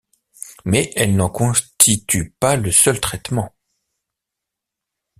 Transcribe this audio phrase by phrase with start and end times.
[0.65, 3.53] Mais elles n'en constituent pas le seul traitement.